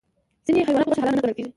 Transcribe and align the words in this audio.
د 0.43 0.45
ځینې 0.45 0.61
حیواناتو 0.67 0.89
غوښه 0.89 0.99
حلال 1.01 1.15
نه 1.17 1.21
ګڼل 1.23 1.33
کېږي. 1.37 1.49